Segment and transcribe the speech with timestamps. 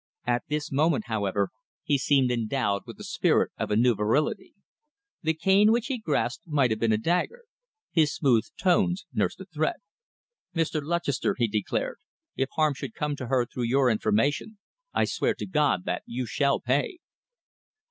[0.25, 1.49] At this moment, however,
[1.83, 4.55] he seemed endowed with the spirit of a new virility.
[5.21, 7.43] The cane which he grasped might have been a dagger.
[7.91, 9.75] His smooth tones nursed a threat.
[10.55, 10.81] "Mr.
[10.81, 11.99] Lutchester," he declared,
[12.35, 14.57] "if harm should come to her through your information,
[14.91, 16.97] I swear to God that you shall pay!"